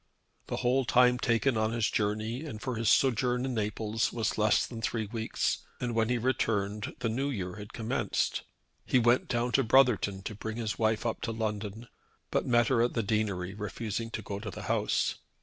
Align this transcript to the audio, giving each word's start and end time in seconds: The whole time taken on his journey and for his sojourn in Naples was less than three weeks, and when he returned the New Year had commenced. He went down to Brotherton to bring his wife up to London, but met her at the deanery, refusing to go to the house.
The 0.47 0.55
whole 0.57 0.83
time 0.83 1.19
taken 1.19 1.57
on 1.57 1.73
his 1.73 1.87
journey 1.87 2.43
and 2.43 2.59
for 2.59 2.73
his 2.75 2.89
sojourn 2.89 3.45
in 3.45 3.53
Naples 3.53 4.11
was 4.11 4.35
less 4.35 4.65
than 4.65 4.81
three 4.81 5.05
weeks, 5.05 5.59
and 5.79 5.93
when 5.93 6.09
he 6.09 6.17
returned 6.17 6.95
the 7.01 7.07
New 7.07 7.29
Year 7.29 7.57
had 7.57 7.71
commenced. 7.71 8.41
He 8.83 8.97
went 8.97 9.27
down 9.27 9.51
to 9.51 9.63
Brotherton 9.63 10.23
to 10.23 10.33
bring 10.33 10.57
his 10.57 10.79
wife 10.79 11.05
up 11.05 11.21
to 11.21 11.31
London, 11.31 11.87
but 12.31 12.47
met 12.47 12.69
her 12.69 12.81
at 12.81 12.93
the 12.95 13.03
deanery, 13.03 13.53
refusing 13.53 14.09
to 14.09 14.23
go 14.23 14.39
to 14.39 14.49
the 14.49 14.63
house. 14.63 15.19